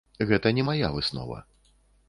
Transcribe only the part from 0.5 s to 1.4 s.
не мая выснова.